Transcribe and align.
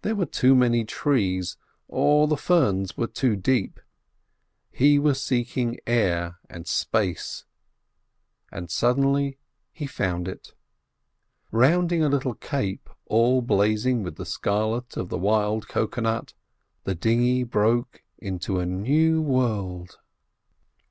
There 0.00 0.16
were 0.16 0.24
too 0.24 0.54
many 0.54 0.86
trees, 0.86 1.58
or 1.86 2.26
the 2.26 2.38
ferns 2.38 2.96
were 2.96 3.06
too 3.06 3.36
deep. 3.36 3.78
He 4.70 4.98
was 4.98 5.20
seeking 5.22 5.78
air 5.86 6.38
and 6.48 6.66
space, 6.66 7.44
and 8.50 8.70
suddenly 8.70 9.38
he 9.70 9.86
found 9.86 10.28
it. 10.28 10.54
Rounding 11.52 12.02
a 12.02 12.08
little 12.08 12.36
cape, 12.36 12.88
all 13.04 13.42
blazing 13.42 14.02
with 14.02 14.16
the 14.16 14.24
scarlet 14.24 14.96
of 14.96 15.10
the 15.10 15.18
wild 15.18 15.68
cocoa 15.68 16.00
nut, 16.00 16.32
the 16.84 16.94
dinghy 16.94 17.42
broke 17.42 18.02
into 18.18 18.60
a 18.60 18.64
new 18.64 19.20
world. 19.20 19.98